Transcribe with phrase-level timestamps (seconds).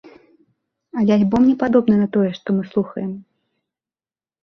[1.01, 3.17] Але альбом не падобны на тое, што мы слухаем.